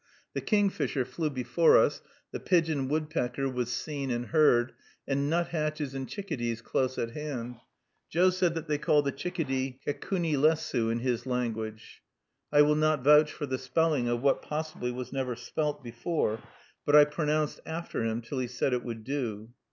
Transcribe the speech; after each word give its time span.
The 0.33 0.41
kingfisher 0.41 1.05
flew 1.05 1.29
before 1.29 1.77
us, 1.77 2.01
the 2.31 2.39
pigeon 2.39 2.87
woodpecker 2.87 3.47
was 3.47 3.71
seen 3.71 4.09
and 4.09 4.25
heard, 4.25 4.71
and 5.07 5.29
nuthatches 5.29 5.93
and 5.93 6.09
chickadees 6.09 6.59
close 6.63 6.97
at 6.97 7.11
hand. 7.11 7.57
Joe 8.09 8.31
said 8.31 8.55
that 8.55 8.67
they 8.67 8.79
called 8.79 9.05
the 9.05 9.11
chickadee 9.11 9.79
kecunnilessu 9.85 10.91
in 10.91 11.01
his 11.01 11.27
language. 11.27 12.01
I 12.51 12.63
will 12.63 12.73
not 12.77 13.03
vouch 13.03 13.31
for 13.31 13.45
the 13.45 13.59
spelling 13.59 14.07
of 14.07 14.23
what 14.23 14.41
possibly 14.41 14.89
was 14.89 15.13
never 15.13 15.35
spelt 15.35 15.83
before, 15.83 16.41
but 16.83 16.95
I 16.95 17.05
pronounced 17.05 17.59
after 17.67 18.03
him 18.03 18.23
till 18.23 18.39
he 18.39 18.47
said 18.47 18.73
it 18.73 18.83
would 18.83 19.03
do. 19.03 19.53